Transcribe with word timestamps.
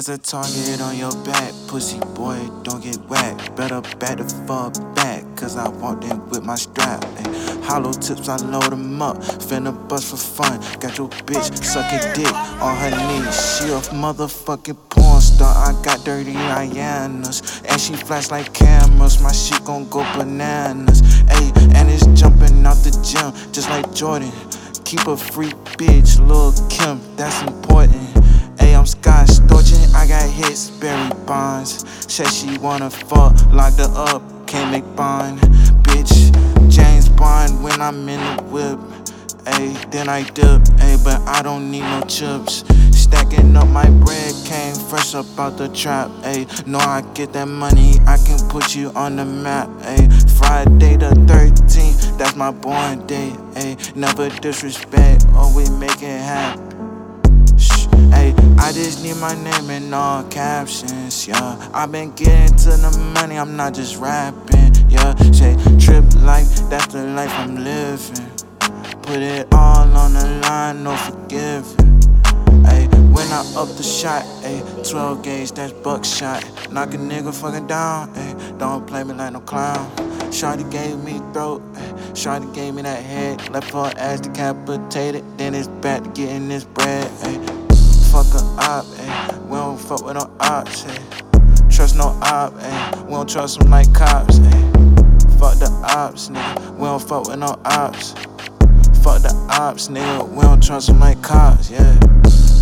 There's 0.00 0.08
a 0.08 0.16
target 0.16 0.80
on 0.80 0.96
your 0.96 1.12
back, 1.26 1.52
pussy 1.68 1.98
boy, 2.14 2.38
don't 2.62 2.82
get 2.82 2.96
whacked. 3.10 3.54
Better 3.54 3.82
back 3.98 4.16
the 4.16 4.24
fuck 4.48 4.72
back, 4.94 5.22
cause 5.36 5.58
I 5.58 5.68
walked 5.68 6.04
in 6.04 6.26
with 6.30 6.42
my 6.42 6.54
strap. 6.54 7.04
Ay, 7.04 7.60
hollow 7.64 7.92
tips, 7.92 8.26
I 8.30 8.36
load 8.36 8.72
them 8.72 9.02
up. 9.02 9.18
Finna 9.18 9.74
bust 9.90 10.06
for 10.08 10.16
fun. 10.16 10.58
Got 10.80 10.96
your 10.96 11.10
bitch 11.28 11.54
sucking 11.62 12.14
dick 12.14 12.32
on 12.62 12.78
her 12.78 12.90
knees. 13.08 13.58
She 13.58 13.64
a 13.64 13.76
motherfucking 13.92 14.78
porn 14.88 15.20
star. 15.20 15.54
I 15.54 15.78
got 15.84 16.02
dirty 16.02 16.32
Ianas, 16.32 17.62
and 17.70 17.78
she 17.78 17.94
flash 17.94 18.30
like 18.30 18.54
cameras. 18.54 19.20
My 19.20 19.32
shit 19.32 19.62
gon' 19.66 19.86
go 19.90 20.02
bananas. 20.16 21.02
Ay, 21.28 21.52
and 21.74 21.90
it's 21.90 22.06
jumping 22.18 22.64
out 22.64 22.76
the 22.76 22.90
gym, 23.04 23.52
just 23.52 23.68
like 23.68 23.92
Jordan. 23.94 24.32
Keep 24.86 25.08
a 25.08 25.16
freak 25.18 25.56
bitch, 25.76 26.18
Lil 26.26 26.54
Kim, 26.70 26.98
that's 27.16 27.42
important. 27.42 28.19
Hits, 30.40 30.70
Barry 30.70 31.10
Bonds. 31.26 31.84
Said 32.12 32.28
she 32.28 32.58
wanna 32.58 32.90
fuck, 32.90 33.34
locked 33.52 33.78
her 33.78 33.92
up, 33.94 34.22
can't 34.46 34.70
make 34.70 34.84
bond. 34.96 35.40
Bitch, 35.84 36.14
James 36.70 37.08
Bond 37.08 37.62
when 37.62 37.80
I'm 37.80 38.08
in 38.08 38.20
the 38.36 38.42
whip. 38.44 38.78
Ayy, 39.44 39.90
then 39.90 40.08
I 40.08 40.22
dip, 40.22 40.62
ayy, 40.84 41.02
but 41.02 41.20
I 41.26 41.42
don't 41.42 41.70
need 41.70 41.82
no 41.82 42.00
chips. 42.02 42.64
Stacking 42.92 43.56
up 43.56 43.68
my 43.68 43.88
bread, 44.04 44.34
came 44.44 44.74
fresh 44.74 45.14
up 45.14 45.26
out 45.38 45.56
the 45.56 45.68
trap, 45.68 46.08
ayy. 46.22 46.44
Know 46.66 46.78
I 46.78 47.02
get 47.14 47.32
that 47.32 47.48
money, 47.48 47.94
I 48.06 48.16
can 48.18 48.38
put 48.48 48.74
you 48.76 48.90
on 48.94 49.16
the 49.16 49.24
map, 49.24 49.68
ayy. 49.92 50.06
Friday 50.38 50.96
the 50.96 51.10
13th, 51.26 52.18
that's 52.18 52.36
my 52.36 52.50
born 52.50 53.06
day, 53.06 53.30
ayy. 53.54 53.96
Never 53.96 54.28
disrespect, 54.40 55.26
always 55.34 55.70
make 55.70 56.02
it 56.02 56.20
happen. 56.20 56.68
Shh, 57.58 57.86
Hey, 58.10 58.34
I 58.58 58.72
just 58.72 59.04
need 59.04 59.16
my 59.16 59.34
name 59.34 59.59
all 59.94 60.22
captions, 60.24 61.26
yeah. 61.26 61.70
i 61.74 61.86
been 61.86 62.12
getting 62.12 62.56
to 62.56 62.70
the 62.70 63.12
money, 63.14 63.36
I'm 63.36 63.56
not 63.56 63.74
just 63.74 63.96
rapping, 63.96 64.74
yeah. 64.88 65.14
Say, 65.32 65.54
trip 65.78 66.04
life, 66.22 66.48
that's 66.68 66.88
the 66.88 67.04
life 67.04 67.30
I'm 67.32 67.56
living. 67.64 68.26
Put 69.02 69.20
it 69.22 69.48
all 69.52 69.88
on 69.96 70.12
the 70.14 70.40
line, 70.42 70.82
no 70.84 70.96
forgiving. 70.96 72.00
Hey, 72.64 72.86
when 73.12 73.26
I 73.32 73.40
up 73.56 73.68
the 73.76 73.82
shot, 73.82 74.24
hey, 74.42 74.62
12 74.88 75.22
gauge, 75.22 75.52
that's 75.52 75.72
buckshot. 75.72 76.44
Knock 76.72 76.94
a 76.94 76.98
nigga 76.98 77.34
fucking 77.34 77.66
down, 77.66 78.14
hey, 78.14 78.34
don't 78.58 78.86
play 78.86 79.04
me 79.04 79.14
like 79.14 79.32
no 79.32 79.40
clown. 79.40 79.90
Shawty 80.30 80.70
gave 80.70 81.02
me 81.02 81.18
throat, 81.32 81.62
ay, 81.74 81.92
Shawty 82.12 82.52
gave 82.54 82.74
me 82.74 82.82
that 82.82 83.02
head. 83.02 83.50
Left 83.50 83.70
her 83.72 83.92
ass 83.96 84.20
decapitated, 84.20 85.24
then 85.38 85.54
it's 85.54 85.68
back 85.68 86.02
to 86.04 86.10
getting 86.10 86.48
this 86.48 86.64
bread, 86.64 87.10
ay 87.22 87.60
fuck 88.10 88.34
a 88.34 88.42
op, 88.58 88.84
ayy. 88.98 89.09
Fuck 89.90 90.04
with 90.04 90.14
no 90.14 90.30
ops, 90.38 90.84
ayy. 90.84 91.68
Trust 91.68 91.96
no 91.96 92.16
op, 92.22 92.54
ayy. 92.54 93.04
We 93.06 93.10
don't 93.10 93.28
trust 93.28 93.58
them 93.58 93.70
like 93.70 93.92
cops, 93.92 94.38
ayy. 94.38 95.40
Fuck 95.40 95.58
the 95.58 95.68
ops, 95.82 96.28
nigga. 96.28 96.76
We 96.76 96.84
don't 96.84 97.02
fuck 97.02 97.26
with 97.26 97.40
no 97.40 97.60
ops. 97.64 98.12
Fuck 99.02 99.22
the 99.22 99.34
ops, 99.50 99.88
nigga. 99.88 100.28
We 100.28 100.42
don't 100.42 100.62
trust 100.62 100.86
them 100.86 101.00
like 101.00 101.20
cops, 101.22 101.70
yeah. 101.72 101.98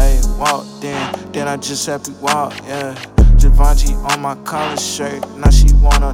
Ayy, 0.00 0.38
walked 0.38 0.82
in, 0.82 1.32
then 1.32 1.46
I 1.46 1.58
just 1.58 1.84
happy 1.84 2.12
walk, 2.22 2.54
yeah. 2.64 2.94
Givenchy 3.36 3.92
on 3.92 4.22
my 4.22 4.34
collar 4.44 4.78
shirt, 4.78 5.20
now 5.36 5.50
she 5.50 5.74
wanna 5.74 6.12